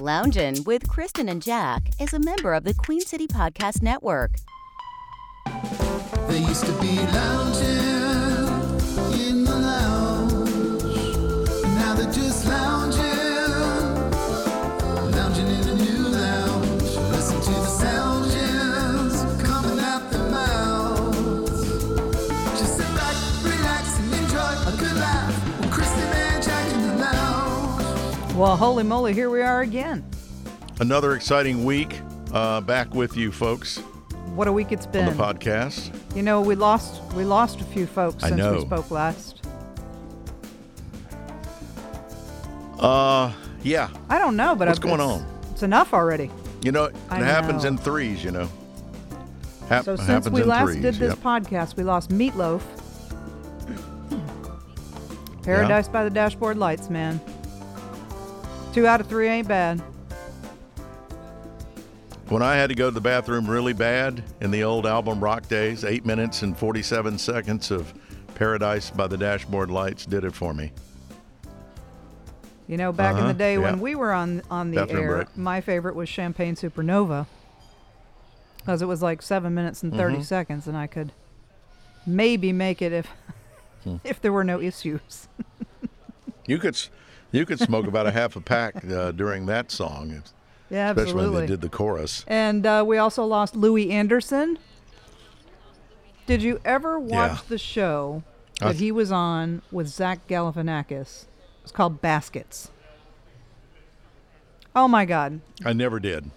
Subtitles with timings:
[0.00, 4.32] Loungin' with Kristen and Jack is a member of the Queen City Podcast Network.
[6.30, 7.68] Used to be lounging
[9.20, 9.95] in the lounge.
[28.36, 30.04] Well, holy moly, here we are again.
[30.80, 31.98] Another exciting week
[32.34, 33.78] uh, back with you folks
[34.34, 35.08] What a week it's been.
[35.08, 35.94] On the podcast.
[36.14, 39.42] You know, we lost we lost a few folks I since we spoke last.
[42.78, 43.32] Uh,
[43.62, 45.26] yeah, I don't know, but What's I've, going it's- on?
[45.52, 46.30] It's enough already.
[46.62, 47.68] you know, it I happens know.
[47.70, 48.22] in threes.
[48.22, 48.48] You know,
[49.70, 50.82] Hap- So since we last threes.
[50.82, 51.18] did this yep.
[51.18, 52.60] podcast, we lost Meatloaf.
[55.42, 57.18] Paradise by the Dashboard Lights, man.
[58.76, 59.80] Two out of three ain't bad.
[62.28, 65.48] When I had to go to the bathroom really bad in the old album rock
[65.48, 67.94] days, eight minutes and forty-seven seconds of
[68.34, 70.72] "Paradise" by the Dashboard Lights did it for me.
[72.68, 75.16] You know, back in Uh-huh, the day when we were on on the Bathroom air,
[75.24, 75.36] break.
[75.38, 77.24] my favorite was Champagne Supernova
[78.58, 80.22] because it was like seven minutes and 30 Mm-hmm.
[80.22, 81.12] seconds, and I could
[82.04, 83.06] maybe make it if
[83.84, 83.96] Hmm.
[84.04, 85.28] if there were no issues.
[86.48, 86.78] You could,
[87.32, 90.22] you could smoke about a half a pack uh, during that song,
[90.70, 92.24] yeah, especially when they did the chorus.
[92.26, 94.58] And uh, we also lost Louie Anderson.
[96.26, 97.38] Did you ever watch Yeah.
[97.48, 98.22] the show
[98.60, 101.26] that th- he was on with Zach Galifianakis?
[101.62, 102.70] It's called Baskets.
[104.74, 105.40] Oh my God!
[105.64, 106.30] I never did.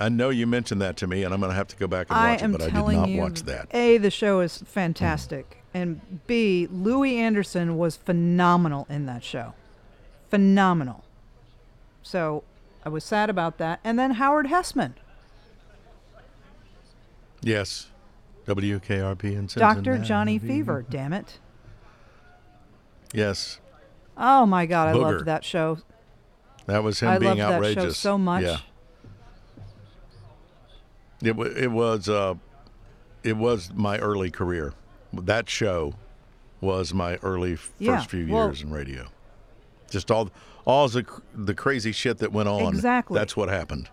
[0.00, 2.08] I know you mentioned that to me, and I'm going to have to go back
[2.10, 3.68] and watch it, but I did not you, watch that.
[3.72, 9.54] A, the show is fantastic, and B, Louie Anderson was phenomenal in that show,
[10.30, 11.04] phenomenal.
[12.02, 12.44] So,
[12.84, 13.80] I was sad about that.
[13.84, 14.94] And then Howard Hesseman,
[17.42, 17.88] Yes.
[18.46, 20.84] WKRP and Doctor Johnny Fever.
[20.88, 21.38] Damn it!
[23.12, 23.58] Yes.
[24.18, 25.00] Oh my God, I Booger.
[25.12, 25.78] loved that show.
[26.66, 27.84] That was him I being loved that outrageous.
[27.84, 28.42] show so much.
[28.44, 28.58] Yeah.
[31.22, 32.34] It, wa- it was uh,
[33.22, 34.74] it was my early career.
[35.12, 35.94] That show
[36.60, 39.06] was my early f- Yeah, first few well- years in radio.
[39.94, 40.28] Just all
[40.66, 42.74] all the the crazy shit that went on.
[42.74, 43.18] Exactly.
[43.18, 43.88] That's what happened.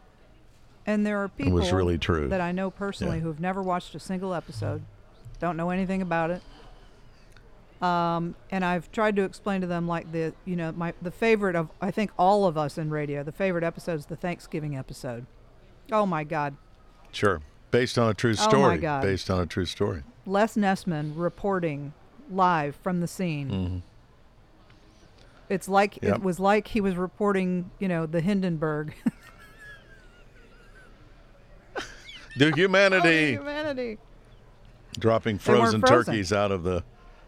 [0.86, 2.28] And there are people was really true.
[2.28, 3.24] that I know personally Yeah.
[3.24, 4.82] who've never watched a single episode,
[5.40, 6.42] don't know anything about it.
[7.82, 11.56] Um, and I've tried to explain to them like the you know my the favorite
[11.56, 15.26] of I think all of us in radio the favorite episode is the Thanksgiving episode.
[15.92, 16.56] Oh my God,
[17.12, 17.42] Sure.
[17.72, 18.64] Based on a true story.
[18.64, 18.78] Oh, my.
[18.78, 19.02] God.
[19.02, 20.04] Based on a true story.
[20.26, 21.94] Les Nessman reporting
[22.30, 23.82] live from the scene.
[25.52, 26.00] It's like.
[26.02, 26.16] Yep.
[26.18, 28.94] it was like he was reporting you know the Hindenburg.
[32.38, 33.98] The Oh, humanity humanity.
[34.98, 36.06] dropping frozen, frozen.
[36.06, 36.82] turkeys out of the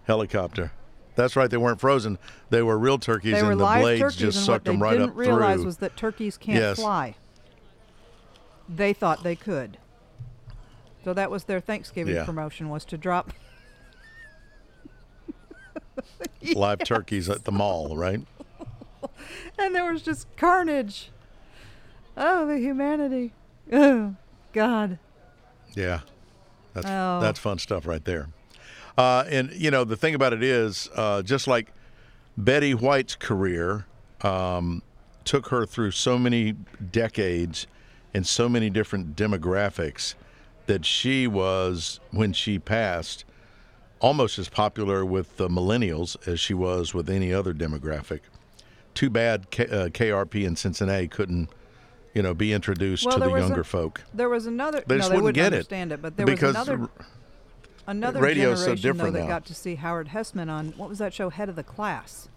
[0.06, 0.72] helicopter.
[1.16, 1.50] That's right.
[1.50, 2.18] They weren't frozen.
[2.52, 4.98] They were real turkeys, They were and the blades just sucked what they them right
[4.98, 6.78] didn't realize was that turkeys can't Yes.
[6.80, 7.16] fly.
[8.70, 9.78] They thought they could.
[11.04, 12.24] So that was their Thanksgiving Yeah.
[12.24, 13.34] promotion was to drop.
[16.56, 18.22] live turkeys at the mall, right?
[19.58, 21.12] and there was just carnage.
[22.16, 23.34] Oh, the humanity.
[23.72, 24.16] Oh,
[24.52, 25.00] God.
[25.76, 26.02] Yeah,
[26.74, 27.20] that's Oh.
[27.22, 28.30] that's fun stuff right there.
[28.98, 31.74] Uh, and you know the thing about it is, uh, just like
[32.38, 33.88] Betty White's career
[34.22, 34.84] um,
[35.26, 36.52] took her through so many
[36.92, 37.66] decades
[38.14, 40.14] and so many different demographics
[40.68, 43.26] that she was when she passed
[44.04, 48.20] almost as popular with the millennials as she was with any other demographic.
[48.94, 51.50] Too bad K- uh, KRP in Cincinnati couldn't,
[52.14, 54.02] you know, be introduced Well, to the was a- younger folk.
[54.14, 54.84] There was another.
[54.86, 56.02] They no, just they wouldn't get it understand it.
[56.02, 56.90] But there because was another
[57.88, 59.28] another radio's so generation though different that now.
[59.28, 62.28] got to see Howard Hesseman on what was that show, Head of the Class,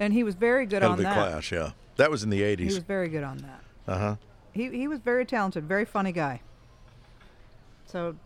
[0.00, 1.14] and he was very good Head on of the that.
[1.14, 1.72] class, yeah.
[1.96, 2.58] That was in the '80s.
[2.60, 3.60] He was very good on that.
[3.86, 4.16] Uh huh.
[4.52, 6.40] He he was very talented, very funny guy.
[7.86, 8.16] So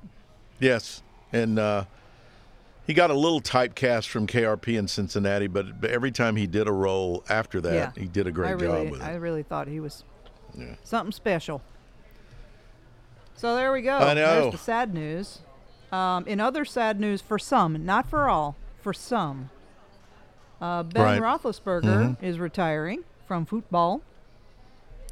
[0.60, 1.02] Yes.
[1.32, 1.84] And uh,
[2.86, 6.72] he got a little typecast from KRP in Cincinnati, but, every time he did a
[6.72, 9.80] role after that, yeah, he did a great really, job with I really thought he
[9.80, 10.04] was
[10.56, 10.74] Yeah.
[10.82, 11.62] something special.
[13.36, 13.96] So there we go.
[13.98, 14.40] I know.
[14.42, 15.38] There's the sad news.
[15.92, 19.50] Um, in other sad news, for some, not for all, for some,
[20.60, 21.22] uh, Ben Right.
[21.22, 22.22] Roethlisberger Mhm.
[22.22, 24.02] is retiring from football.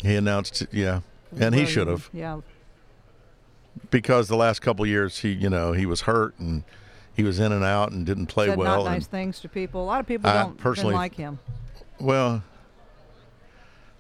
[0.03, 1.01] He announced, yeah.
[1.39, 2.41] And he should have, Yeah,
[3.91, 6.63] because the last couple years, he, you know, he was hurt and
[7.19, 8.85] he was in and out and didn't play said well.
[8.85, 9.83] not nice and, things to people.
[9.83, 11.41] A lot of people I don't personally- like him.
[11.99, 12.45] well,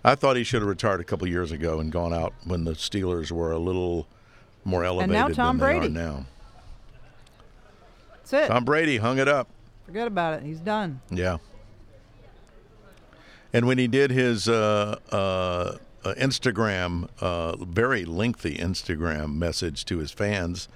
[0.05, 2.75] I thought he should have retired a couple years ago and gone out when the
[2.75, 4.06] Steelers were a little
[4.65, 5.87] more elevated now Tom than they Brady.
[5.88, 6.26] are now.
[8.19, 8.47] That's it.
[8.47, 9.49] Tom Brady hung it up.
[9.85, 10.44] Forget about it.
[10.44, 11.00] He's done.
[11.11, 11.38] Yeah.
[13.53, 15.17] And when he did his uh, uh,
[16.05, 20.69] uh, Instagram, uh, very lengthy Instagram message to his fans,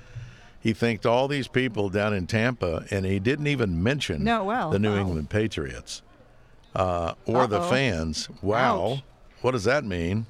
[0.62, 4.70] he thanked all these people down in Tampa, and he didn't even mention No, well,
[4.70, 5.00] the New wow.
[5.00, 6.02] England Patriots
[6.76, 7.68] uh, or the Uh-oh.
[7.70, 8.28] fans.
[8.40, 9.02] Wow, Ouch.
[9.42, 10.26] what does that mean?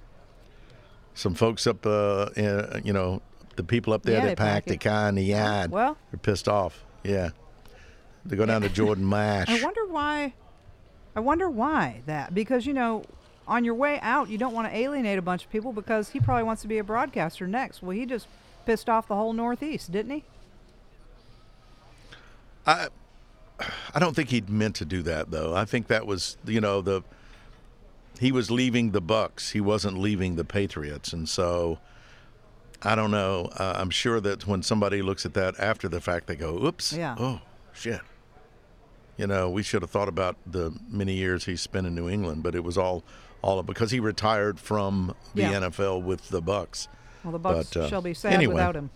[1.14, 3.20] Some folks up, uh, in, you know,
[3.56, 5.70] the people up there Yeah, that packed the car in the yard.
[5.70, 6.82] Well- they're pissed off.
[7.04, 7.30] Yeah,
[8.24, 9.48] they go down to Jordan Mash.
[9.50, 10.32] I wonder why.
[11.14, 13.02] I wonder why that because you know,
[13.46, 16.20] on your way out, you don't want to alienate a bunch of people because he
[16.20, 17.82] probably wants to be a broadcaster next.
[17.82, 18.26] Well, he just
[18.66, 20.24] pissed off the whole Northeast, didn't he?
[22.66, 22.88] I
[23.94, 25.54] I don't think he'd meant to do that though.
[25.54, 27.02] I think that was you know the
[28.20, 29.50] he was leaving the Bucks.
[29.50, 31.78] He wasn't leaving the Patriots, and so
[32.82, 33.48] I don't know.
[33.58, 36.92] Uh, I'm sure that when somebody looks at that after the fact, they go, "Oops,
[36.92, 37.16] Yeah.
[37.18, 37.40] oh
[37.72, 38.00] shit."
[39.18, 42.42] You know, we should have thought about the many years he spent in New England,
[42.42, 43.02] but it was all
[43.42, 45.52] all because he retired from the Yeah.
[45.60, 46.88] NFL with the Bucks.
[47.24, 48.54] Well, the Bucks But, uh, shall be sad anyway.
[48.54, 48.90] without him.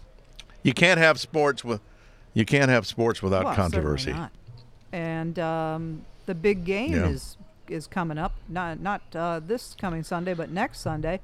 [0.62, 1.80] You can't have sports with
[2.34, 4.14] you can't have sports without well, controversy.
[4.92, 7.06] And um, the big game Yeah.
[7.08, 7.36] is
[7.68, 8.32] is coming up.
[8.48, 11.20] Not not uh, this coming Sunday, but next Sunday.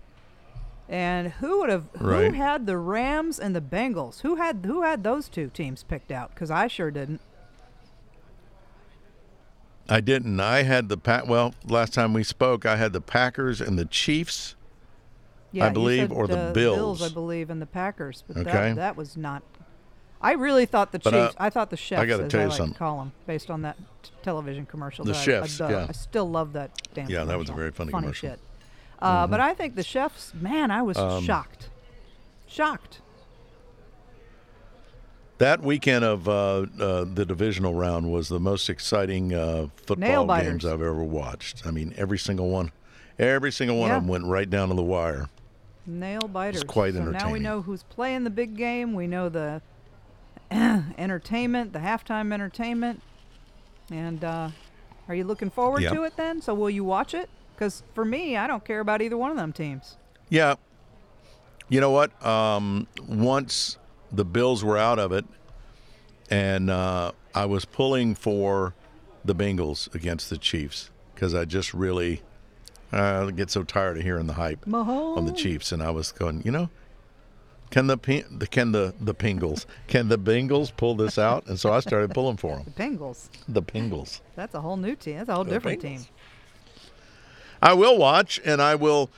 [0.88, 2.26] And who would have Right.
[2.30, 4.20] who had the Rams and the Bengals?
[4.20, 6.34] Who had who had those two teams picked out?
[6.34, 7.20] Because I sure didn't.
[9.88, 10.38] I didn't.
[10.40, 11.26] I had the pack.
[11.26, 14.54] Well, last time we spoke, I had the Packers and the Chiefs.
[15.52, 17.02] Yeah, you believe, said, or the uh, Bills.
[17.02, 18.24] I believe, and the Packers.
[18.26, 18.50] But Okay.
[18.52, 19.42] that, that was not.
[20.20, 21.36] I really thought the But, uh, Chiefs.
[21.38, 22.72] I thought the chefs, gotta tell I you like something.
[22.74, 25.04] to call them, based on that t- television commercial.
[25.04, 25.86] The that I- I, yeah.
[25.88, 27.10] I still love that damn.
[27.10, 28.28] Yeah, that was a very funny funny commercial.
[28.30, 28.36] Mm-hmm.
[28.36, 28.40] shit.
[29.00, 30.32] Uh, But I think the chefs.
[30.34, 31.70] Man, I was Um, shocked.
[32.46, 33.00] Shocked.
[35.38, 36.32] That weekend of uh,
[36.78, 41.66] uh, the divisional round was the most exciting uh, football games I've ever watched.
[41.66, 42.70] I mean, every single one,
[43.18, 43.96] every single one Yeah.
[43.96, 45.28] of them went right down to the wire.
[45.86, 46.62] Nail biters.
[46.62, 48.94] It's quite so now we know who's playing the big game.
[48.94, 49.60] We know the
[50.50, 53.02] entertainment, the halftime entertainment.
[53.90, 54.50] And uh,
[55.08, 55.92] are you looking forward Yep.
[55.92, 56.40] to it then?
[56.40, 57.28] So will you watch it?
[57.54, 59.96] Because for me, I don't care about either one of them teams.
[60.28, 60.54] Yeah.
[61.68, 62.24] You know what?
[62.24, 63.78] Um, once
[64.10, 65.24] the Bills were out of it,
[66.30, 68.74] and uh, I was pulling for
[69.24, 72.22] the Bengals against the Chiefs because I just really
[72.92, 76.42] uh, get so tired of hearing the hype on the Chiefs, and I was going,
[76.44, 76.68] you know,
[77.70, 77.96] can the
[78.50, 81.46] can the the Pingles can the Bengals pull this out?
[81.46, 82.64] And so I started pulling for them.
[82.76, 83.28] The Bengals.
[83.48, 84.20] The Pingles.
[84.36, 85.16] That's a whole new team.
[85.16, 85.82] That's a whole The different Bengals.
[85.82, 86.00] team.
[87.62, 89.10] I will watch, and I will.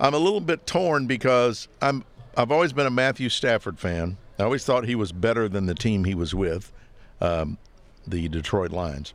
[0.00, 2.04] I'm a little bit torn because I'm.
[2.36, 4.16] I've always been a Matthew Stafford fan.
[4.38, 6.72] I always thought he was better than the team he was with,
[7.20, 7.58] um,
[8.06, 9.12] the Detroit Lions.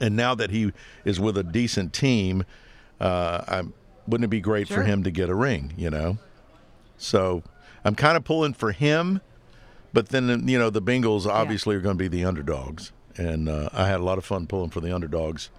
[0.00, 0.72] And now that he
[1.04, 2.44] is with a decent team,
[3.00, 3.74] uh, I'm,
[4.06, 4.78] wouldn't it be great Sure.
[4.78, 5.72] for him to get a ring?
[5.76, 6.18] You know,
[6.96, 7.42] so
[7.84, 9.20] I'm kind of pulling for him,
[9.92, 13.68] but then you know the Bengals obviously are going to be the underdogs, and uh,
[13.72, 15.50] I had a lot of fun pulling for the underdogs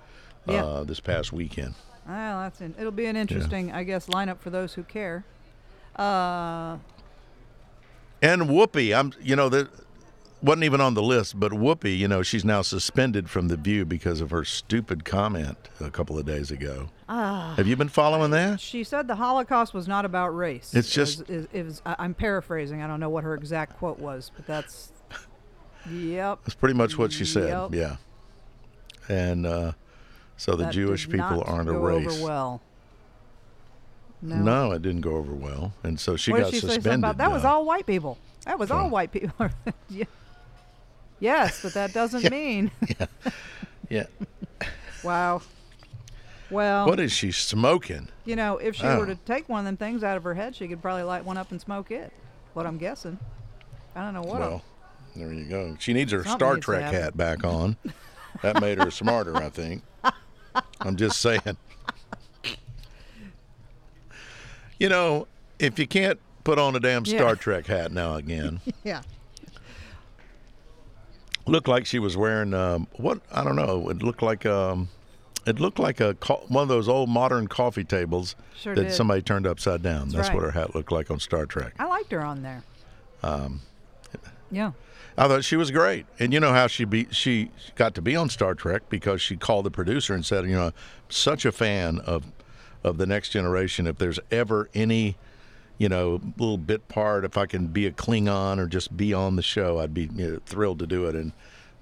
[0.48, 0.84] uh, Yeah.
[0.86, 1.76] this past weekend.
[2.08, 5.26] Well, that's an, it'll be an interesting, I guess, lineup for those who care.
[5.98, 6.78] Uh,
[8.22, 9.70] And Whoopi, I'm you know that
[10.42, 13.86] wasn't even on the list, but Whoopi, you know, she's now suspended from the View
[13.86, 16.90] because of her stupid comment a couple of days ago.
[17.10, 17.54] Ah.
[17.58, 18.60] Have you been following that?
[18.60, 20.74] she said the Holocaust was not about race.
[20.76, 22.82] It's It was- just- it, it was, I'm paraphrasing.
[22.84, 24.92] I don't know what her exact quote was, but that's.
[25.90, 26.40] Yep.
[26.44, 27.48] That's pretty much what she said.
[27.50, 27.74] Yep.
[27.74, 27.96] Yeah.
[29.08, 29.72] And uh,
[30.36, 32.08] so the that Jewish people aren't a race.
[32.14, 32.62] Over well.
[34.22, 34.36] No.
[34.36, 36.84] No, it didn't go over well, and so she what got did she say suspended.
[36.84, 37.18] something about?
[37.18, 38.18] That was all white people.
[38.46, 39.32] That was all white people.
[39.90, 40.06] Yeah.
[41.20, 42.72] Yes, but that doesn't mean.
[43.00, 43.06] Yeah.
[43.90, 44.06] Yeah.
[45.04, 45.42] wow.
[46.50, 48.08] Well, What is she smoking?
[48.26, 49.00] you know, if she Oh.
[49.00, 51.24] were to take one of them things out of her head, she could probably light
[51.26, 52.12] one up and smoke it.
[52.54, 53.18] What I'm guessing.
[53.96, 54.40] I don't know what.
[54.40, 54.64] Well,
[55.16, 55.76] there you go.
[55.80, 57.78] She needs her Something Star Trek hat back on.
[58.44, 59.82] That made her smarter, I think.
[60.82, 61.58] I'm just saying.
[64.80, 65.28] You know,
[65.60, 67.18] if you can't put on a damn Yeah.
[67.18, 69.02] Star Trek hat now again, yeah.
[71.48, 73.90] Looked like she was wearing um, what I don't know.
[73.90, 74.90] It looked like um,
[75.46, 78.94] it looked like a co- one of those old modern coffee tables Sure that did.
[78.94, 80.10] somebody turned upside down.
[80.10, 80.54] That's, what right.
[80.54, 81.74] her hat looked like on Star Trek.
[81.80, 82.64] I liked her on there.
[83.24, 83.62] Um.
[84.52, 84.72] Yeah.
[85.20, 88.16] I thought she was great, and you know how she be she got to be
[88.16, 90.72] on Star Trek because she called the producer and said, you know,
[91.10, 92.26] such a fan of
[92.84, 93.88] of the next generation.
[93.88, 95.18] If there's ever any,
[95.78, 99.36] you know, little bit part, if I can be a Klingon or just be on
[99.36, 101.16] the show, I'd be you know, thrilled to do it.
[101.16, 101.32] And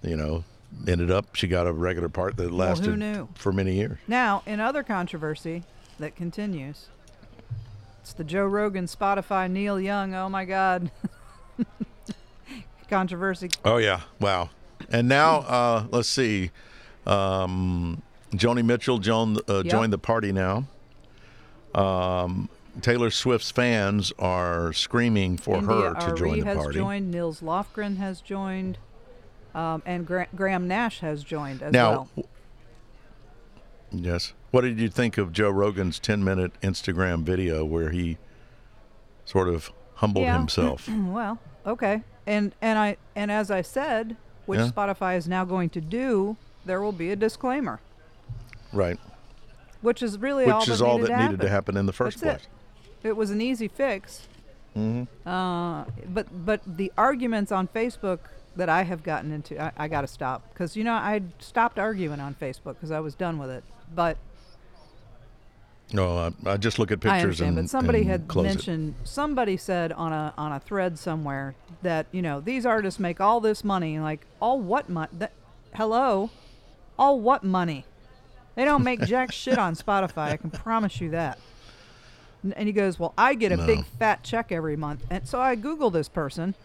[0.02, 0.44] you know,
[0.88, 3.28] ended up she got a regular part that lasted knew?
[3.36, 3.98] for many years.
[4.08, 5.64] Now, in other controversy
[6.00, 6.88] that continues,
[8.02, 10.14] it's the Joe Rogan, Spotify, Neil Young.
[10.14, 10.92] Oh my God.
[12.90, 13.50] controversy.
[13.64, 14.50] Oh yeah, wow.
[14.90, 16.52] And now uh, let's see,
[17.08, 19.66] um, Joni Mitchell joined uh, Yep.
[19.66, 20.66] joined the party now.
[21.74, 22.50] Um,
[22.82, 26.78] Taylor Swift's fans are screaming for India her to Ari join the has party.
[26.78, 27.12] joined.
[27.12, 28.78] Nils Lofgren has joined.
[29.54, 32.26] Um, and Gra- Graham Nash has joined as Now, well.
[33.92, 34.34] yes.
[34.52, 38.18] What did you think of Joe Rogan's 10 minute Instagram video where he
[39.24, 40.38] sort of humbled Yeah.
[40.38, 40.90] himself?
[40.90, 42.04] well, okay.
[42.28, 44.70] And and I and as I said, which Yeah.
[44.70, 47.80] Spotify is now going to do, there will be a disclaimer,
[48.74, 49.00] right.
[49.82, 51.86] which is really all Which that is all needed that to needed to happen in
[51.86, 52.48] the first That's place.
[52.48, 52.52] it.
[53.06, 54.28] It was an easy fix.
[54.76, 55.28] Mm-hmm.
[55.28, 58.20] Uh, but but the arguments on Facebook
[58.56, 61.78] that I have gotten into, I, I got to stop because you know I stopped
[61.78, 63.64] arguing on Facebook because I was done with it.
[63.94, 64.18] But
[65.94, 67.58] No, I, I just look at pictures understand.
[67.60, 68.50] and but somebody and had close it.
[68.50, 73.22] mentioned somebody said on a on a thread somewhere that you know these artists make
[73.22, 74.00] all this money.
[74.00, 75.10] Like all what money?
[75.76, 76.32] Hello,
[76.98, 77.86] all what money?
[78.56, 80.32] They don't make jack shit on Spotify.
[80.32, 81.38] I can promise you that.
[82.54, 83.66] And he goes, "Well, I get a No.
[83.66, 86.56] big fat check every month." And so I Google this person.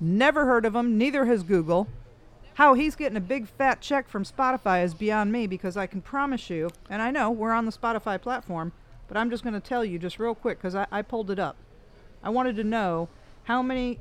[0.00, 0.96] Never heard of him.
[0.98, 1.88] Neither has Google.
[2.54, 6.00] How he's getting a big fat check from Spotify is beyond me because I can
[6.02, 8.72] promise you, and I know we're on the Spotify platform,
[9.06, 11.38] but I'm just going to tell you just real quick because I, I pulled it
[11.38, 11.56] up.
[12.22, 13.08] I wanted to know
[13.44, 14.00] how many.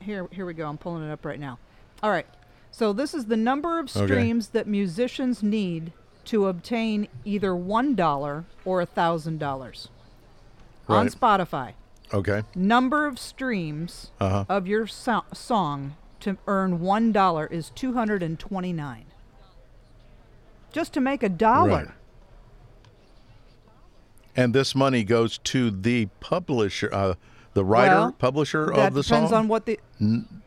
[0.00, 0.68] Here, here we go.
[0.68, 1.58] I'm pulling it up right now.
[2.02, 2.26] All right.
[2.70, 4.04] So this is the number of Okay.
[4.06, 5.92] streams that musicians need
[6.26, 9.88] to obtain either one dollar or a thousand dollars
[10.88, 11.72] on Spotify
[12.12, 12.42] Okay.
[12.54, 14.44] number of streams Uh-huh.
[14.48, 19.04] of your so- song to earn one dollar is 229
[20.72, 21.88] just to make a dollar Right.
[24.36, 27.14] And this money goes to the publisher, uh,
[27.54, 29.22] the writer, Well, publisher of the song.
[29.22, 29.80] That depends on what the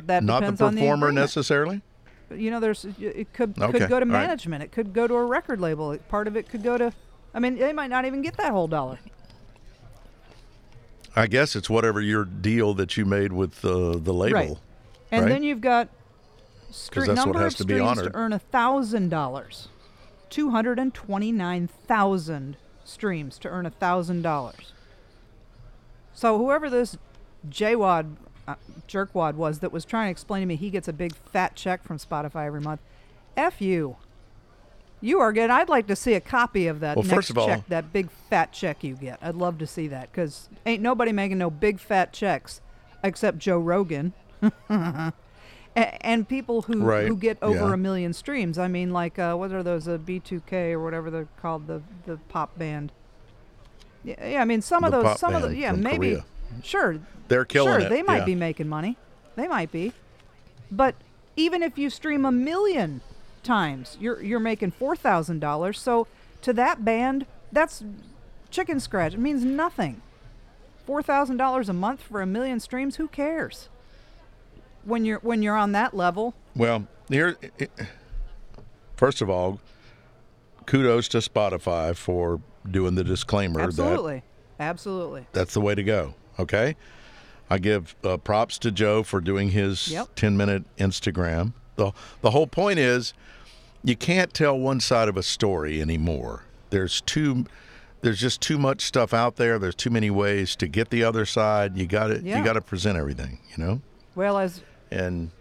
[0.06, 1.16] that not the performer agreement.
[1.16, 1.82] necessarily.
[2.36, 4.28] You know there's it could Okay, could go to all right.
[4.28, 6.92] management it could go to a record label part of it could go to
[7.34, 9.00] i mean they might not even get that whole dollar
[11.16, 14.38] I guess it's whatever your deal that you made with uh, the label.
[14.40, 14.58] Right.
[15.12, 15.30] and right?
[15.30, 15.90] then you've got
[16.72, 18.14] stre- that's what number has of to be streams honored.
[18.14, 19.68] to earn a thousand dollars.
[20.32, 24.74] Two hundred and twenty-nine thousand streams to earn a thousand dollars.
[26.16, 26.98] So whoever this
[27.48, 28.16] JWad
[28.48, 28.56] uh,
[28.88, 31.84] jerkwad was that was trying to explain to me he gets a big fat check
[31.84, 32.82] from Spotify every month,
[33.38, 33.98] f you.
[35.02, 35.50] You are good.
[35.50, 37.92] I'd like to see a copy of that Well, next first of all- check, that
[37.92, 39.20] big fat check you get.
[39.22, 42.62] I'd love to see that because ain't nobody making no big fat checks
[43.04, 44.14] except Joe Rogan
[45.76, 47.74] A- and people who Right, who get over yeah.
[47.74, 48.58] a million streams.
[48.60, 49.88] I mean, like uh, what are those?
[49.88, 52.92] Uh, B2K or whatever they're called, the the pop band.
[54.04, 56.26] Yeah, yeah I mean, some of The those, pop some of the, yeah, maybe, Korea.
[56.64, 58.26] Sure, They're killing sure, it, they might yeah.
[58.26, 58.98] be making money,
[59.36, 59.94] they might be,
[60.72, 60.96] but
[61.36, 63.02] even if you stream a million
[63.44, 65.80] times, you're you're making four thousand dollars.
[65.80, 66.08] So
[66.42, 67.84] to that band, that's
[68.52, 69.14] chicken scratch.
[69.14, 70.02] It means nothing.
[70.86, 72.98] Four thousand dollars a month for a million streams.
[72.98, 73.70] Who cares?
[74.84, 77.38] When you're when you're on that level, Well, here,
[78.96, 79.60] first of all,
[80.66, 84.24] kudos to Spotify for doing the disclaimer that absolutely,
[84.60, 85.26] absolutely.
[85.32, 86.14] that's the way to go.
[86.40, 86.76] Okay,
[87.50, 90.10] I give uh, props to Joe for doing his Yep.
[90.16, 91.54] 10 minute Instagram.
[91.76, 93.14] the The whole point is,
[93.84, 96.44] you can't tell one side of a story anymore.
[96.70, 97.46] There's too,
[98.02, 99.60] there's just too much stuff out there.
[99.60, 101.78] There's too many ways to get the other side.
[101.78, 102.40] You got to, Yeah.
[102.40, 103.40] you got to present everything.
[103.56, 103.82] You know.
[104.16, 105.32] Well, as And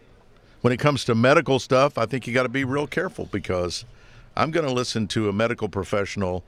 [0.63, 3.85] when it comes to medical stuff, I think you got to be real careful because
[4.37, 6.43] I'm going to listen to a medical professional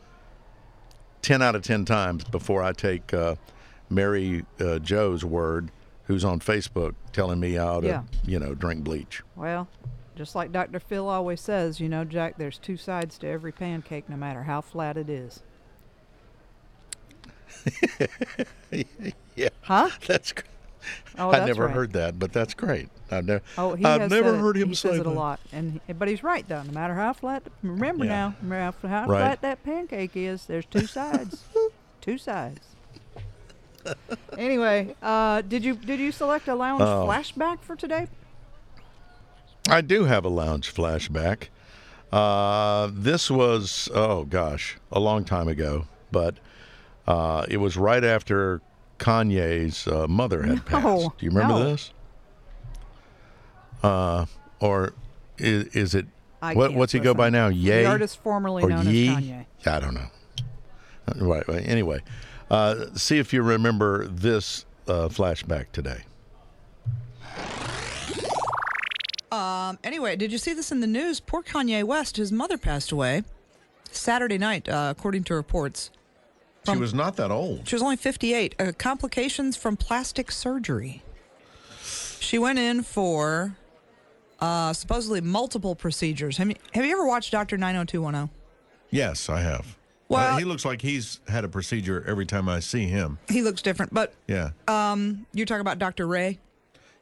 [1.23, 3.35] 10 out of 10 times before I take uh,
[3.91, 5.71] Mary uh, Joe's word,
[6.05, 8.03] who's on Facebook, telling me how to, Yeah.
[8.27, 9.23] you know, drink bleach.
[9.37, 9.69] well,
[10.17, 10.79] just like Dr.
[10.79, 14.61] Phil always says, you know, Jack, there's two sides to every pancake, no matter how
[14.61, 15.43] flat it is.
[19.37, 19.91] Yeah, Huh?
[20.07, 20.33] that's.
[20.33, 20.43] gr-
[21.19, 21.75] Oh, I never right.
[21.75, 22.89] heard that, but that's great.
[23.11, 23.43] I've never.
[23.57, 24.39] Oh, he I've has never it.
[24.39, 26.63] heard him he say says it a lot, and he- but he's right though.
[26.63, 28.11] No matter how flat, remember Yeah.
[28.11, 29.19] now, no matter how Right.
[29.21, 31.43] flat that pancake is, there's two sides.
[32.03, 32.74] two sides.
[34.39, 37.07] anyway, uh, did you did you select a lounge Oh.
[37.09, 38.09] flashback for today?
[39.69, 41.49] I do have a lounge flashback.
[42.13, 46.37] Uh, this was oh gosh, a long time ago, but
[47.07, 48.61] uh, it was right after
[48.99, 51.19] Kanye's uh, mother had passed.
[51.19, 51.65] Do you remember no.
[51.65, 51.91] this?
[53.83, 54.27] Uh,
[54.61, 54.95] or
[55.39, 56.07] is, is it
[56.41, 56.73] I what?
[56.75, 57.49] What's he go by now?
[57.49, 59.09] Ye, The artist formerly or known Ye?
[59.09, 59.47] as Kanye.
[59.67, 60.07] I don't know.
[61.09, 61.45] Uh, right.
[61.49, 62.03] Anyway,
[62.55, 66.03] uh, see if you remember this uh, flashback today.
[69.33, 71.19] Um, anyway, did you see this in the news?
[71.19, 73.25] Poor Kanye West, his mother passed away
[73.91, 75.91] Saturday night, uh, according to reports.
[76.65, 77.67] she was not that old.
[77.67, 78.55] She was only 58.
[78.59, 81.03] Uh, complications from plastic surgery.
[82.21, 83.57] She went in for
[84.39, 86.37] uh, supposedly multiple procedures.
[86.37, 87.57] Have you, have you ever watched Dr.
[87.57, 88.31] 90210?
[88.91, 89.77] Yes, I have.
[90.09, 93.19] Well- Uh, he looks like he's had a procedure every time I see him.
[93.29, 94.51] He looks different, but Yeah.
[95.33, 96.07] you talk about Dr.
[96.07, 96.39] Rey.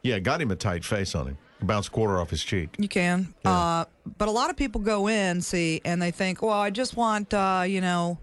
[0.03, 1.39] yeah, got him a tight face on him.
[1.61, 2.75] Bounce a quarter off his cheek.
[2.79, 3.35] You can.
[3.45, 3.85] Uh,
[4.19, 7.33] but a lot of people go in, see, and they think, well, I just want,
[7.33, 8.19] uh, you know,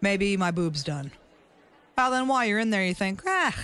[0.00, 1.12] maybe my boobs done.
[1.96, 3.54] Well, then while you're in there, you think, ah,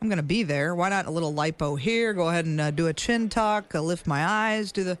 [0.00, 0.74] I'm going to be there.
[0.76, 2.12] Why not a little lipo here?
[2.14, 4.98] Go ahead and uh, do a chin tuck, uh, lift my eyes, do the.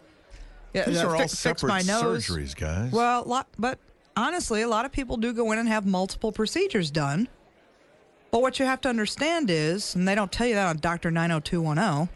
[0.74, 2.26] Yeah, These uh, are all fix, fix separate my nose.
[2.26, 2.90] surgeries, guys.
[2.92, 3.78] Well, lot, but
[4.16, 7.28] honestly, a lot of people do go in and have multiple procedures done.
[8.30, 11.10] But what you have to understand is, and they don't tell you that on Doctor
[11.10, 12.08] 90210,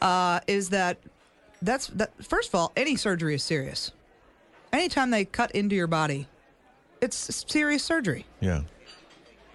[0.00, 0.98] uh, is that
[1.60, 2.10] that's that.
[2.24, 3.92] First of all, any surgery is serious.
[4.72, 6.26] Anytime they cut into your body,
[7.00, 7.16] it's
[7.48, 8.26] serious surgery.
[8.40, 8.62] yeah.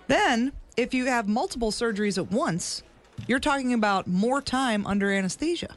[0.07, 2.81] Then, if you have multiple surgeries at once,
[3.27, 5.75] you're talking about more time under anesthesia.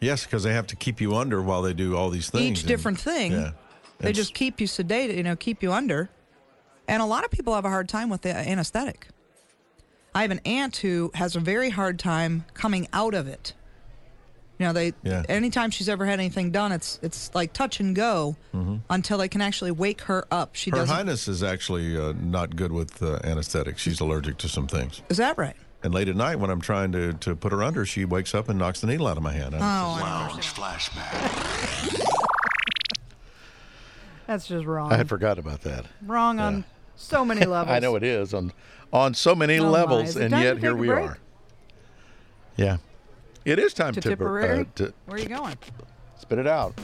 [0.00, 2.44] Yes, because they have to keep you under while they do all these things.
[2.44, 3.32] Each and- different thing.
[3.32, 3.52] Yeah.
[4.00, 6.08] They just keep you sedated, you know, keep you under.
[6.88, 9.08] And a lot of people have a hard time with the anesthetic.
[10.14, 13.52] I have an aunt who has a very hard time coming out of it.
[14.58, 15.22] You know, they Yeah.
[15.28, 18.36] anytime she's ever had anything done, it's it's like touch and go
[18.90, 20.54] until they can actually wake her up.
[20.56, 20.76] She Mm-hmm.
[20.80, 20.96] Her doesn't.
[20.96, 23.78] Highness is actually uh, not good with uh, anesthetic.
[23.78, 25.00] She's allergic to some things.
[25.08, 25.56] Is that right?
[25.82, 28.50] And late at night, when I'm trying to, to put her under, she wakes up
[28.50, 29.54] and knocks the needle out of my hand.
[29.54, 32.06] Oh, I Lounge flashback.
[34.30, 34.92] That's just wrong.
[34.92, 35.86] I had forgot about that.
[36.06, 36.64] wrong on
[36.94, 37.74] so many levels.
[37.74, 38.52] I know it is on
[38.92, 41.04] on so many Oh, levels, and yet here we break?
[41.04, 41.18] are.
[42.56, 42.76] Yeah,
[43.44, 44.60] it is time To to, Tipperary?
[44.60, 45.56] uh, to Where are you going?
[46.20, 46.78] spit it out.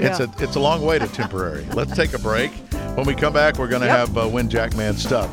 [0.00, 0.08] Yeah.
[0.08, 1.64] It's a it's a long way to temporary.
[1.74, 2.50] Let's take a break.
[2.96, 3.96] When we come back, we're going to Yep.
[4.08, 5.30] have uh, Win Jackman stuff.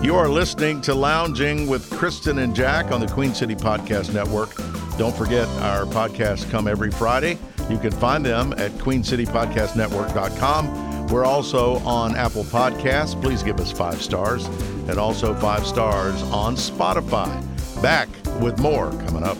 [0.00, 4.54] You are listening to Lounging with Kristen and Jack on the Queen City Podcast Network.
[4.96, 7.36] Don't forget our podcasts come every Friday.
[7.70, 11.06] You can find them at queencitypodcastnetwork.com.
[11.08, 13.20] We're also on Apple Podcasts.
[13.20, 14.46] Please give us five stars
[14.88, 17.42] and also five stars on Spotify.
[17.82, 18.08] Back
[18.40, 19.36] with more coming up.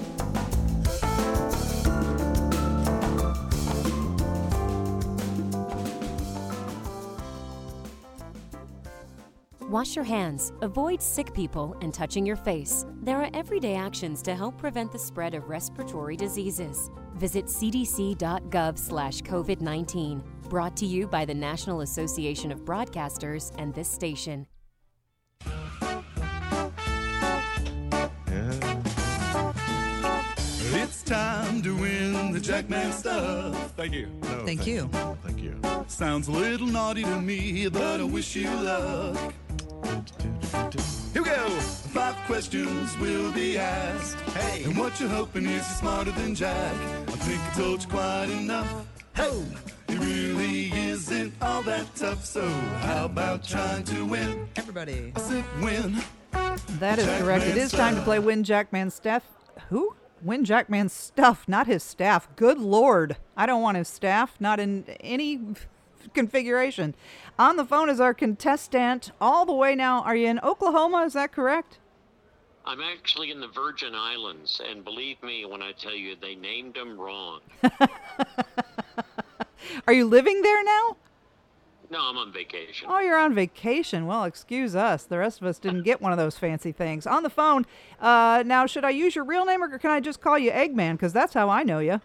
[9.75, 12.87] Wash your hands, avoid sick people, and touching your face.
[13.03, 16.93] There are everyday actions to help prevent the spread of respiratory diseases.
[17.15, 20.23] Visit cdc.gov slash COVID 19.
[20.49, 24.47] Brought to you by the National Association of Broadcasters and this station.
[30.77, 33.73] It's time to win the Jackman stuff.
[33.77, 34.09] Thank you.
[34.23, 34.89] No, Thank you.
[35.25, 35.61] Thank you.
[35.87, 39.35] Sounds a little naughty to me, but I wish you luck.
[41.13, 41.49] Here we go.
[41.95, 44.19] Five questions will be asked.
[44.31, 44.65] Hey.
[44.65, 46.75] And what you're hoping is you're smarter than Jack.
[47.07, 48.87] I think I told you quite enough.
[49.17, 49.45] Ho!
[49.89, 52.49] It really isn't all that tough, so
[52.81, 54.49] how about trying to win?
[54.57, 55.13] Everybody.
[55.15, 56.03] I said win.
[56.81, 57.45] That is correct.
[57.45, 59.23] It is time to play Win Jackman's staff.
[59.69, 59.95] Who?
[60.23, 62.29] Win Jackman's stuff, not his staff.
[62.35, 63.17] Good lord.
[63.37, 65.41] I don't want his staff, not in any
[66.13, 66.95] configuration.
[67.39, 70.03] On the phone is our contestant, all the way now.
[70.03, 71.05] Are you in Oklahoma?
[71.05, 71.79] Is that correct?
[72.67, 76.75] I'm actually in the Virgin Islands, and believe me when I tell you, they named
[76.75, 77.41] them wrong.
[79.87, 80.97] Are you living there now?
[81.91, 82.89] No, I'm on vacation.
[82.91, 84.07] Oh, you're on vacation.
[84.07, 85.05] Well, excuse us.
[85.05, 87.07] The rest of us didn't get one of those fancy things.
[87.07, 87.67] On the phone,
[88.01, 90.93] uh, now, should I use your real name or can I just call you Eggman?
[90.93, 92.01] Because that's how I know you.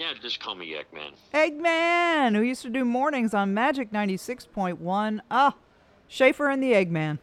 [0.00, 1.12] Yeah, just call me Eggman.
[1.34, 5.20] Eggman, who used to do mornings on Magic 96.1.
[5.30, 5.54] Ah,
[6.08, 7.18] Schaefer and the Eggman.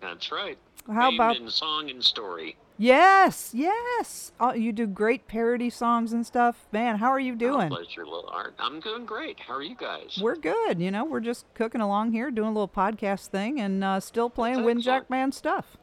[0.00, 0.58] That's right.
[0.92, 2.56] How about- in song and story?
[2.76, 4.32] Yes, yes.
[4.40, 6.66] Oh, you do great parody songs and stuff.
[6.72, 7.68] Man, how are you Oh, doing?
[7.68, 8.54] bless your little heart.
[8.58, 9.38] I'm doing great.
[9.38, 10.18] How are you guys?
[10.20, 10.80] We're good.
[10.80, 14.28] You know, we're just cooking along here, doing a little podcast thing, and uh, still
[14.28, 15.02] playing That's Win excellent.
[15.04, 15.76] Jackman stuff.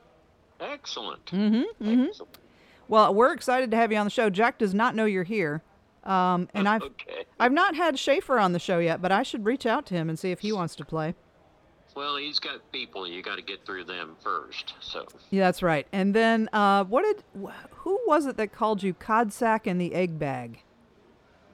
[0.60, 1.25] Excellent.
[1.27, 2.38] Mm-hmm, Excellent.
[2.89, 4.29] Well, we're excited to have you on the show.
[4.29, 5.62] Jack does not know you're here,
[6.03, 7.25] Um, and I've Okay.
[7.39, 10.09] I've not had Schaefer on the show yet, but I should reach out to him
[10.09, 11.15] and see if he wants to play.
[11.95, 13.07] Well, he's got people.
[13.07, 14.73] You got to get through them first.
[14.79, 15.88] So, Yeah, that's right.
[15.91, 19.93] And then uh, what did wh- who was it that called you Codsack and the
[19.93, 20.59] egg bag?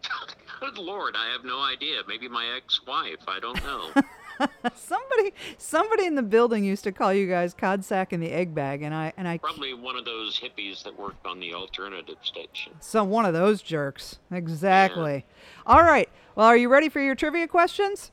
[0.59, 2.01] good lord, I have no idea.
[2.07, 3.27] Maybe my ex-wife.
[3.27, 3.89] I don't know.
[4.75, 8.81] Somebody somebody in the building used to call you guys Codsack and the egg bag,
[8.81, 12.73] and I and I Probably one of those hippies that worked on the alternative station.
[12.79, 14.19] some one of those jerks.
[14.31, 15.25] Exactly.
[15.65, 16.09] All right.
[16.35, 18.11] Well, are you ready for your trivia questions?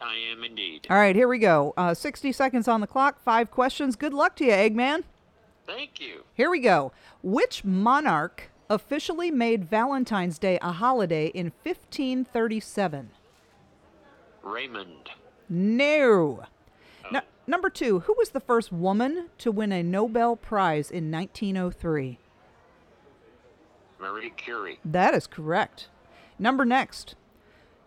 [0.00, 0.86] I am indeed.
[0.90, 1.72] All right, here we go.
[1.76, 3.96] Uh, 60 seconds on the clock, five questions.
[3.96, 5.04] Good luck to you, Eggman.
[5.66, 6.24] Thank you.
[6.34, 6.92] Here we go.
[7.22, 13.10] Which monarch officially made Valentine's Day a holiday in 1537?
[14.42, 15.10] Raymond.
[15.48, 16.44] No.
[17.10, 22.18] Nu- number two, who was the first woman to win a Nobel Prize in 1903?
[23.98, 24.78] Marie Curie.
[24.84, 25.88] That is correct.
[26.38, 27.14] Number next,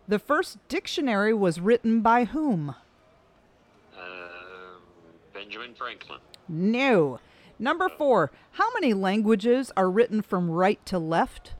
[0.07, 2.75] the first dictionary was written by whom?
[3.95, 4.81] Um,
[5.33, 6.19] Benjamin Franklin.
[6.47, 7.19] No.
[7.59, 11.53] Number four, how many languages are written from right to left?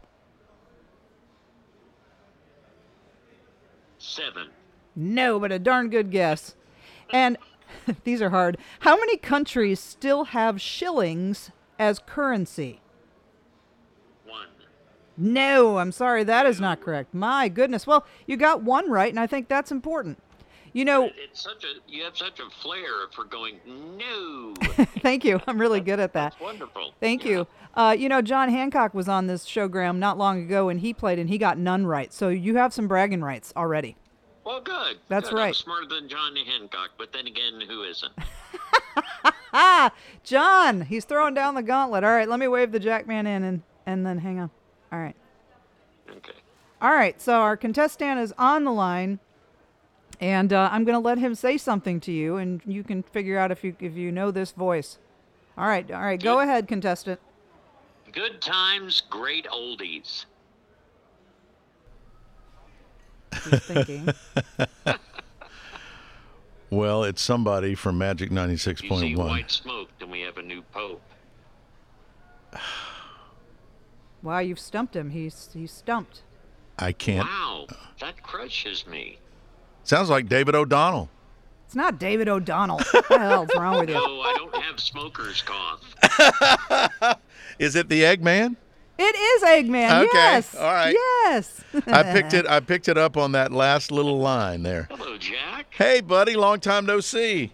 [3.99, 4.47] Seven.
[5.01, 6.55] No, but a darn good guess.
[7.09, 7.37] And
[8.03, 8.57] these are hard.
[8.81, 12.81] How many countries still have shillings as currency?
[14.25, 14.47] One.
[15.17, 17.13] No, I'm sorry, that is not correct.
[17.13, 17.87] My goodness.
[17.87, 20.21] Well, you got one right, and I think that's important.
[20.73, 24.53] You know, It's such a you have such a flair for going no.
[25.01, 25.41] thank you.
[25.47, 26.31] I'm really good at that.
[26.33, 26.93] That's wonderful.
[26.99, 27.31] Thank Yeah.
[27.31, 27.47] you.
[27.73, 31.17] Uh, you know, John Hancock was on this showgram not long ago, and he played,
[31.19, 32.11] and he got none right.
[32.13, 33.95] So you have some bragging rights already.
[34.49, 34.97] Well, good.
[35.09, 35.35] That's good.
[35.35, 35.47] right.
[35.49, 38.11] I'm smarter than John Hancock, but then again, who isn't?
[39.53, 39.91] Ah,
[40.23, 42.03] John, he's throwing down the gauntlet.
[42.03, 44.49] All right, let me wave the Jackman in, and and then hang on.
[44.91, 45.15] All right.
[46.09, 46.31] Okay.
[46.81, 49.19] All right, so our contestant is on the line,
[50.19, 53.37] and uh, I'm going to let him say something to you, and you can figure
[53.37, 54.97] out if you if you know this voice.
[55.59, 56.47] All right, all right, go Good.
[56.47, 57.19] ahead, contestant.
[58.11, 60.25] Good times, great oldies.
[63.33, 64.09] He's thinking.
[66.71, 69.17] Well, it's somebody from Magic You see 96.1.
[69.17, 71.01] white smoke, then we have a new pope.
[74.21, 75.09] wow, you've stumped him.
[75.09, 76.21] He's he's stumped.
[76.77, 77.27] I can't.
[77.27, 77.67] Wow,
[77.99, 79.17] that crushes me.
[79.83, 81.09] Sounds like David O'Donnell.
[81.65, 82.79] It's not David O'Donnell.
[82.91, 83.95] what the hell's wrong with you?
[83.95, 85.83] No, I don't have smoker's cough.
[87.59, 88.55] Is it the Eggman?
[89.01, 90.03] It is Eggman.
[90.03, 90.55] Okay, Yes.
[90.55, 90.93] all right.
[91.23, 91.63] Yes.
[91.87, 92.45] I picked it.
[92.45, 94.87] I picked it up on that last little line there.
[94.91, 95.67] Hello, Jack.
[95.71, 97.53] Hey, buddy, long time no see.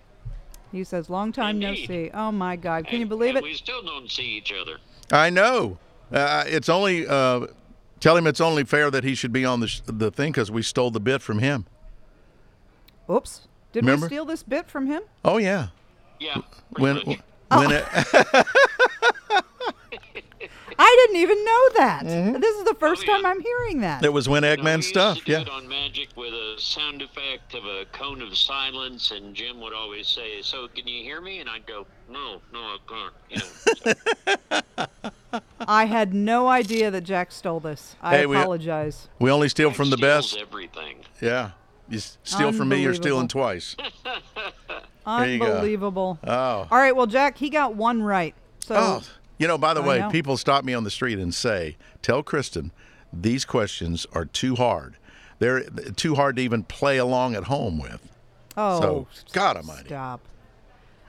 [0.72, 3.44] He says, "Long time no see." Oh my God, can you believe and it?
[3.44, 4.78] We still don't see each other.
[5.12, 5.78] I know.
[6.12, 7.08] Uh, it's only.
[7.08, 7.48] Uh,
[8.00, 10.50] tell him it's only fair that he should be on the sh- the thing because
[10.52, 11.66] we stole the bit from him.
[13.10, 13.48] Oops.
[13.72, 14.06] Did Remember?
[14.06, 15.04] we steal this bit from him?
[15.24, 15.68] Oh yeah.
[16.20, 16.42] Yeah.
[16.78, 17.20] When much.
[17.50, 17.86] when it,
[20.78, 22.04] I didn't even know that.
[22.06, 22.40] Mm-hmm.
[22.42, 23.18] This is the first Oh, yeah.
[23.18, 24.04] time I'm hearing that.
[24.04, 25.24] it was when Eggman used stuff.
[25.24, 25.44] to Yeah.
[25.52, 30.08] on Magic with a sound effect of a cone of silence, and Jim would always
[30.08, 34.84] say, "So can you hear me?" And I'd go, "No, no, I can't." You know,
[35.32, 37.96] so I had no idea that Jack stole this.
[38.02, 39.08] I Hey, uh, apologize.
[39.20, 40.38] We only steal from the steals best.
[40.42, 40.98] Everything.
[41.22, 41.52] Yeah.
[41.90, 43.76] You steal from me, you're stealing twice.
[45.08, 45.46] There you go.
[45.46, 46.18] Unbelievable.
[46.26, 46.68] Oh.
[46.72, 48.34] All right, well, Jack, he got one right.
[48.60, 49.02] So Oh,
[49.38, 50.10] you know, by the I way, know.
[50.10, 52.72] people stop me on the street and say, "Tell Kristen,
[53.12, 54.98] these questions are too hard.
[55.40, 58.10] They're too hard to even play along at home with."
[58.58, 59.88] oh, so, God Almighty.
[59.88, 60.22] Stop.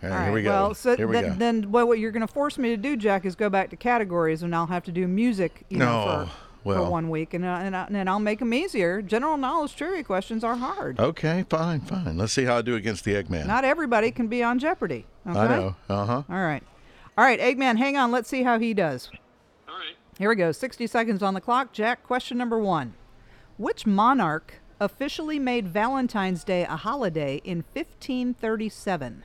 [0.02, 0.50] All right, All here we right, go.
[0.50, 1.34] Well, so here we then, go.
[1.38, 3.76] then well, what you're going to force me to do, Jack, is go back to
[3.76, 6.30] categories, and I'll have to do music, you know, No, for,
[6.64, 6.84] well.
[6.84, 9.00] for one week, and uh, and, I, and I'll make them easier.
[9.00, 11.00] General knowledge trivia questions are hard.
[11.00, 12.18] okay, fine, fine.
[12.18, 13.46] Let's see how I do against the Eggman.
[13.46, 15.06] Not everybody can be on Jeopardy.
[15.26, 15.38] Okay?
[15.38, 15.76] I know.
[15.88, 16.22] Uh huh.
[16.28, 16.62] All right.
[17.18, 18.10] All right, Eggman, hang on.
[18.10, 19.10] Let's see how he does.
[19.68, 19.96] All right.
[20.18, 20.52] Here we go.
[20.52, 21.72] 60 seconds on the clock.
[21.72, 22.94] Jack, question number one.
[23.56, 29.24] Which monarch officially made Valentine's Day a holiday in 1537?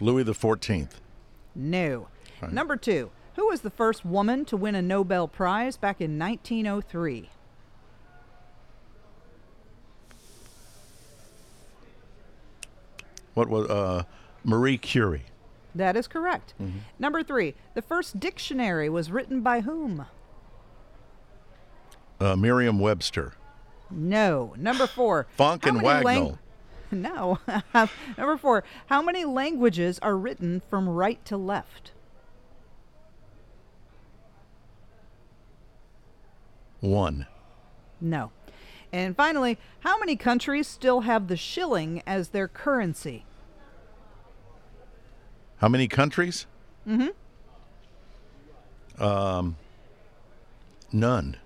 [0.00, 1.00] Louis the Fourteenth.
[1.54, 2.08] No.
[2.50, 3.10] Number two.
[3.36, 7.30] Who was the first woman to win a Nobel Prize back in 1903?
[13.34, 14.02] What was uh,
[14.44, 15.24] Marie Curie?
[15.74, 16.54] That is correct.
[16.98, 17.54] Number three.
[17.74, 20.06] The first dictionary was written by whom?
[22.20, 23.34] Uh, Merriam-Webster.
[23.90, 24.54] No.
[24.56, 25.26] Number four.
[25.36, 26.38] Funk and Wagnall.
[26.90, 27.38] no.
[28.16, 28.64] Number four.
[28.86, 31.92] How many languages are written from right to left?
[36.80, 37.26] One.
[38.00, 38.30] No.
[38.92, 43.24] And finally, how many countries still have the shilling as their currency?
[45.58, 46.46] How many countries?
[46.88, 47.08] Mm-hmm.
[49.02, 49.56] Um,
[50.92, 51.36] none.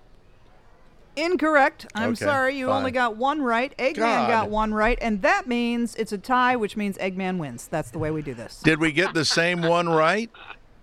[1.15, 1.85] Incorrect.
[1.93, 2.57] I'm Okay, sorry.
[2.57, 3.75] You only got one right.
[3.77, 4.27] Eggman God.
[4.29, 7.67] got one right, and that means it's a tie, which means Eggman wins.
[7.67, 8.61] That's the way we do this.
[8.63, 10.31] Did we get the same one right?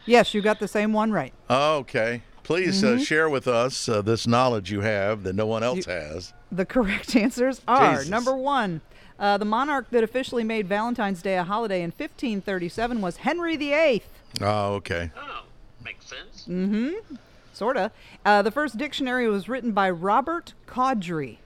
[0.07, 1.33] Yes, you got the same one right.
[1.49, 2.23] Okay.
[2.45, 6.33] Please uh, share with us uh, this knowledge you have that no one else has.
[6.51, 8.09] The correct answers are Jesus.
[8.09, 8.81] number one.
[9.21, 14.03] Uh, the monarch that officially made Valentine's Day a holiday in 1537 was Henry VIII.
[14.41, 15.11] Oh, okay.
[15.15, 15.43] Oh,
[15.85, 16.47] makes sense.
[16.49, 17.17] Mm-hmm.
[17.53, 17.93] Sorta.
[18.25, 21.39] Uh, the first dictionary was written by Robert Cawdrey.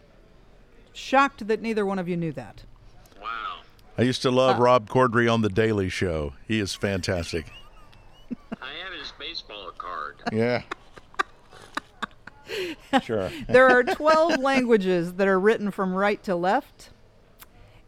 [0.92, 2.62] Shocked that neither one of you knew that.
[3.20, 3.56] Wow.
[3.98, 6.34] I used to Uh, love Rob Corddry on The Daily Show.
[6.46, 7.46] He is fantastic.
[8.62, 10.16] I have his baseball card.
[10.32, 10.62] Yeah.
[13.02, 13.30] sure.
[13.48, 16.90] There are 12 languages that are written from right to left,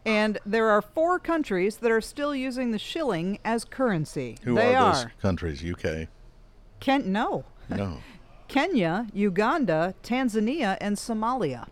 [0.07, 4.37] and there are four countries that are still using the shilling as currency.
[4.43, 5.63] Who they are are, those countries?
[5.63, 6.07] UK.
[6.79, 7.97] Ken- no, No.
[8.47, 11.67] Kenya, Uganda, Tanzania, and Somalia.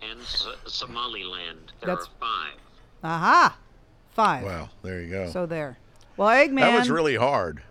[0.00, 1.72] And S- Somaliland.
[1.80, 2.58] There That's- are five.
[3.04, 3.58] Aha,
[4.10, 4.44] five.
[4.44, 4.68] Wow.
[4.82, 5.28] There you go.
[5.30, 5.78] So there.
[6.16, 7.62] Well, Eggman, that was really hard.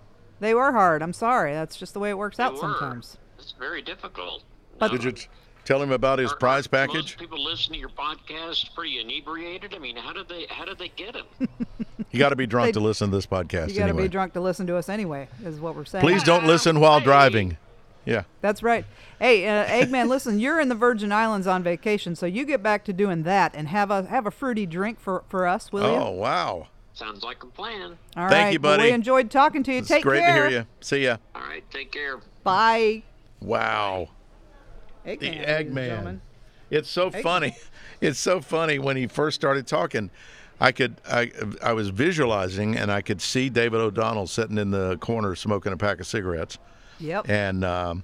[0.41, 1.01] they were hard.
[1.01, 1.53] I'm sorry.
[1.53, 2.59] That's just the way it works They out were.
[2.59, 3.17] sometimes.
[3.39, 4.43] It's very difficult.
[4.77, 4.97] But- No.
[4.97, 5.27] Did you t-
[5.65, 6.95] tell him about his Are- prize are package?
[6.95, 9.73] Most people listen to your podcast pretty inebriated.
[9.73, 11.25] I mean, how did they how did they get him?
[12.13, 14.03] You got to be drunk They- to listen to this podcast You got to anyway.
[14.03, 16.01] be drunk to listen to us anyway, is what we're saying.
[16.03, 17.05] Please don't listen while Hey.
[17.05, 17.57] driving.
[18.03, 18.23] Yeah.
[18.41, 18.83] That's right.
[19.17, 22.83] Hey, uh, Eggman, listen, you're in the Virgin Islands on vacation, so you get back
[22.85, 25.97] to doing that and have a have a fruity drink for, for us, will you?
[25.99, 26.67] Oh, wow.
[26.93, 27.97] Sounds like a plan.
[28.17, 28.53] All thank right.
[28.53, 28.89] you, well, buddy.
[28.89, 29.77] we enjoyed talking to you.
[29.77, 30.43] It's Take great care.
[30.43, 30.65] to hear you.
[30.81, 31.15] See ya.
[31.33, 32.19] All right, take care.
[32.43, 33.03] Bye.
[33.39, 34.09] Wow.
[35.05, 35.87] Eggman, The Eggman.
[35.87, 36.21] gentlemen.
[36.69, 37.55] It's so funny.
[38.01, 40.09] It's so funny when he first started talking.
[40.59, 44.97] I could I I was visualizing and I could see David O'Donnell sitting in the
[44.97, 46.57] corner smoking a pack of cigarettes.
[46.99, 47.29] Yep.
[47.29, 48.03] And um,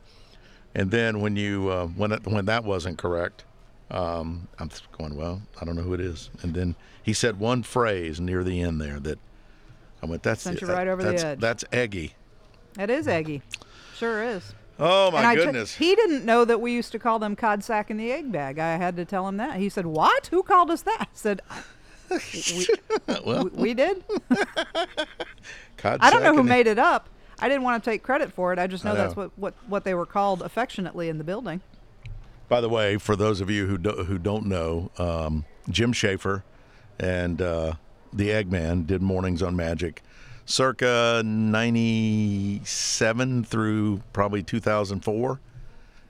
[0.75, 3.43] and then when you uh, when it, when that wasn't correct,
[3.89, 5.41] um, I'm going well.
[5.59, 6.29] I don't know who it is.
[6.43, 9.17] And then he said one phrase near the end there that
[10.03, 10.21] I went.
[10.21, 11.39] That's Sent you that- right over the edge.
[11.39, 12.13] That's Eggy.
[12.73, 13.41] That is Eggy.
[13.95, 14.53] Sure is.
[14.79, 15.75] Oh my and t- goodness.
[15.75, 18.59] he didn't know that we used to call them cod sack in the egg bag.
[18.59, 19.57] I had to tell him that.
[19.59, 20.27] He said, "What?
[20.27, 21.41] Who called us that?" I said,
[22.11, 22.67] "We,
[23.25, 24.03] well, we, we did."
[25.77, 27.09] cod I don't know who and- made it up.
[27.39, 28.57] I didn't want to take credit for it.
[28.59, 31.61] I just know, I that's what, what, what they were called affectionately in the building.
[32.49, 36.43] By the way, for those of you who do, who don't know, um, Jim Schaefer
[36.99, 37.73] and uh,
[38.11, 40.01] the Eggman did mornings on Magic,
[40.47, 45.39] circa '97 through probably 2004,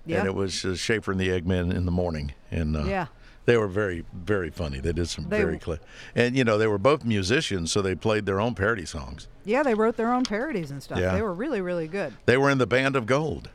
[0.05, 0.19] Yeah.
[0.19, 3.07] and it was uh, Schaefer and the Eggman in the morning, and uh, Yeah.
[3.45, 4.79] they were very very funny.
[4.79, 5.79] They did some They very clear,
[6.15, 9.27] and you know they were both musicians, so they played their own parody songs.
[9.43, 10.99] Yeah, they wrote their own parodies and stuff.
[10.99, 11.13] Yeah.
[11.13, 12.13] They were really, really good.
[12.25, 13.49] They were in the Band of Gold.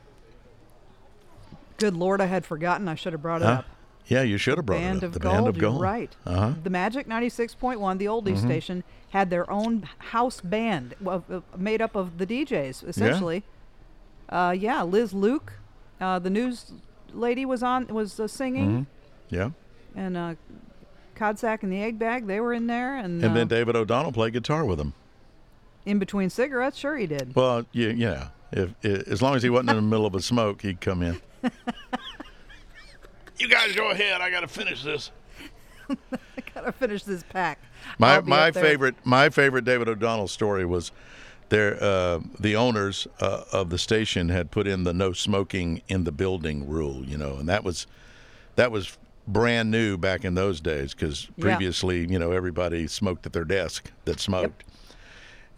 [1.78, 2.88] Good Lord, I had forgotten.
[2.88, 3.52] I should have brought it Huh?
[3.52, 3.64] up.
[4.08, 5.08] Yeah, you should have brought Band it up.
[5.08, 5.34] of the Gold.
[5.34, 5.80] Band of You're Gold.
[5.82, 6.16] right.
[6.26, 6.46] Uh-huh.
[6.48, 6.62] Mm-hmm.
[6.64, 11.20] The Magic 96.1, the oldie station, had their own house band uh,
[11.56, 13.44] made up of the DJs, essentially.
[14.30, 15.52] Yeah, uh, yeah Liz Luke,
[16.00, 16.72] uh, the news
[17.12, 18.86] lady, was on was uh, singing,
[19.28, 19.50] Yeah.
[19.94, 20.34] and uh,
[21.14, 22.96] Codsack and the Egg Bag, they were in there.
[22.96, 24.94] And, And uh, then David O'Donnell played guitar with them.
[25.86, 27.34] in between cigarettes, sure he did.
[27.36, 28.28] Well, yeah, yeah.
[28.50, 31.02] If, i as long as he wasn't in the middle of a smoke, he'd come
[31.02, 31.20] in.
[33.42, 34.20] you guys go ahead.
[34.20, 35.10] I got to finish this.
[35.90, 35.96] I
[36.54, 37.58] gotta finish this pack.
[37.98, 40.92] My my favorite my favorite David O'Donnell story was
[41.48, 41.76] there.
[41.82, 46.12] Uh, the owners uh, of the station had put in the no smoking in the
[46.12, 47.86] building rule, you know, and that was
[48.56, 51.42] that was brand new back in those days because Yeah.
[51.56, 54.62] previously, you know, everybody smoked at their desk that smoked.
[54.62, 54.78] Yep.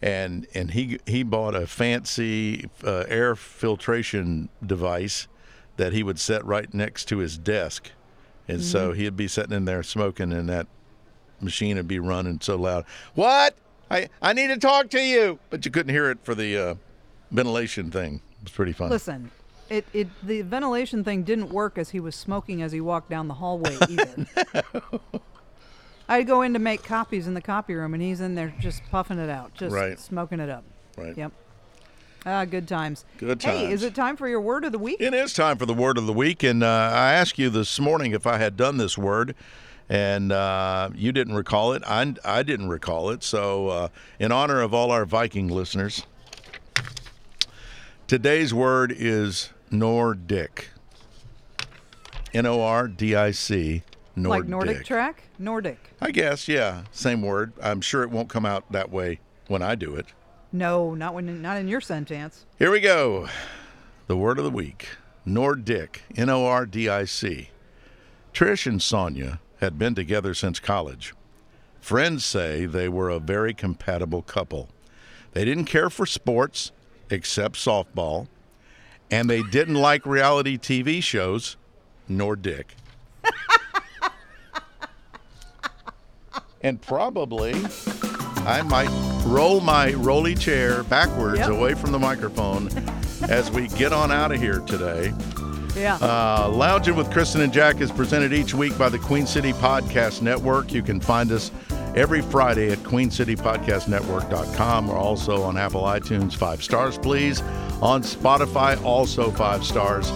[0.01, 5.27] And and he he bought a fancy uh, air filtration device
[5.77, 7.91] that he would set right next to his desk,
[8.47, 8.99] and so Mm-hmm.
[8.99, 10.67] he'd be sitting in there smoking, and that
[11.41, 12.85] machine would be running so loud.
[13.13, 13.55] What?
[13.91, 16.75] I I need to talk to you, but you couldn't hear it for the uh,
[17.31, 18.15] ventilation thing.
[18.39, 18.89] It was pretty fun.
[18.89, 19.29] Listen,
[19.69, 23.27] it, it the ventilation thing didn't work as he was smoking as he walked down
[23.27, 24.25] the hallway either.
[26.07, 28.83] I'd go in to make copies in the copy room, and he's in there just
[28.91, 29.99] puffing it out, just Right.
[29.99, 30.63] smoking it up.
[30.97, 31.17] Right.
[31.17, 31.31] Yep.
[32.25, 33.05] Ah, good times.
[33.19, 33.59] Good times.
[33.59, 34.99] Hey, is it time for your word of the week?
[34.99, 37.79] It is time for the word of the week, and uh, I asked you this
[37.79, 39.35] morning if I had done this word,
[39.89, 41.83] and uh, you didn't recall it.
[41.85, 43.23] I, I didn't recall it.
[43.23, 43.87] So, uh,
[44.19, 46.03] in honor of all our Viking listeners,
[48.07, 50.69] today's word is Nordic.
[52.33, 53.83] N O R D I C.
[54.15, 54.43] Nordic.
[54.43, 55.23] like Nordic track?
[55.37, 55.77] Nordic.
[56.01, 57.53] I guess, yeah, same word.
[57.61, 60.07] I'm sure it won't come out that way when I do it.
[60.55, 62.45] No, not when not in your sentence.
[62.57, 63.27] Here we go.
[64.07, 64.87] The word of the week
[65.25, 67.49] Nordic, N O R D I C.
[68.33, 71.13] Trish and Sonia had been together since college.
[71.81, 74.69] Friends say they were a very compatible couple.
[75.33, 76.71] They didn't care for sports
[77.09, 78.27] except softball,
[79.11, 81.57] and they didn't like reality TV shows
[82.07, 82.75] nor dick.
[86.61, 87.55] and probably
[88.45, 88.89] I might
[89.25, 91.49] roll my rolly chair backwards Yep.
[91.49, 92.69] away from the microphone
[93.29, 95.11] as we get on out of here today.
[95.75, 95.95] Yeah.
[95.95, 100.21] Uh, Lounging with Kristen and Jack is presented each week by the Queen City Podcast
[100.21, 100.71] Network.
[100.71, 101.51] You can find us
[101.95, 104.87] every Friday at queencitypodcastnetwork.com.
[104.87, 106.33] We're also on Apple iTunes.
[106.35, 107.41] Five stars, please.
[107.81, 110.09] On Spotify, also five stars.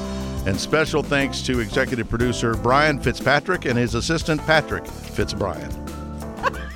[0.46, 5.76] And special thanks to executive producer Brian Fitzpatrick and his assistant Patrick Fitzbrian.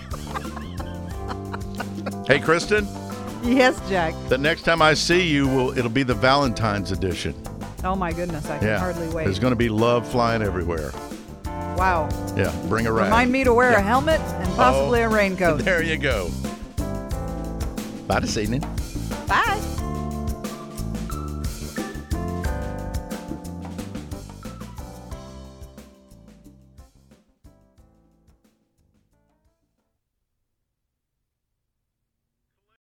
[2.28, 2.88] hey, Kristen,
[3.44, 4.14] yes, Jack.
[4.30, 7.36] the next time I see you, will it'll be the Valentine's edition.
[7.84, 9.26] Oh my goodness, I can Yeah, hardly wait.
[9.26, 10.92] There's going to be love flying everywhere.
[11.46, 12.08] wow.
[12.38, 13.06] Yeah, bring a rag.
[13.06, 13.80] Remind me to wear Yeah.
[13.80, 15.62] a helmet and possibly Oh, a raincoat.
[15.64, 16.30] There you go.
[18.08, 18.62] Bye this evening.
[19.28, 19.62] Bye.